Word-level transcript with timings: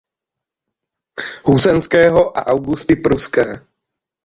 Hesenského 1.47 2.35
a 2.37 2.47
Augusty 2.49 2.95
Pruské. 2.95 3.61